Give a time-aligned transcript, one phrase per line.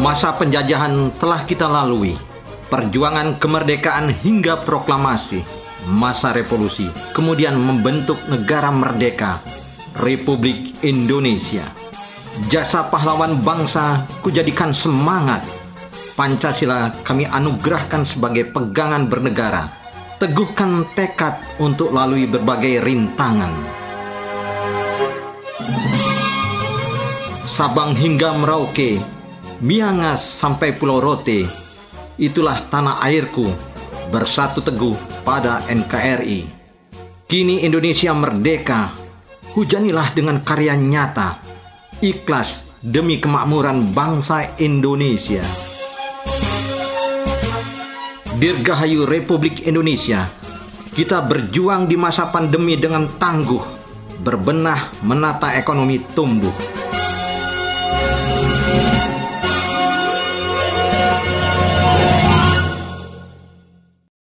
[0.00, 2.16] Masa penjajahan telah kita lalui.
[2.72, 5.44] Perjuangan kemerdekaan hingga proklamasi,
[5.92, 9.44] masa revolusi, kemudian membentuk negara merdeka,
[10.00, 11.68] Republik Indonesia.
[12.48, 15.44] Jasa pahlawan bangsa kujadikan semangat.
[16.16, 19.68] Pancasila kami anugerahkan sebagai pegangan bernegara.
[20.16, 23.52] Teguhkan tekad untuk lalui berbagai rintangan.
[27.44, 29.19] Sabang hingga Merauke,
[29.60, 31.44] Miangas sampai Pulau Rote,
[32.16, 33.44] itulah tanah airku
[34.08, 36.48] bersatu teguh pada NKRI.
[37.28, 38.96] Kini Indonesia merdeka,
[39.52, 41.44] hujanilah dengan karya nyata,
[42.00, 45.44] ikhlas demi kemakmuran bangsa Indonesia.
[48.40, 50.24] Dirgahayu Republik Indonesia,
[50.96, 53.60] kita berjuang di masa pandemi dengan tangguh,
[54.24, 56.79] berbenah menata ekonomi tumbuh.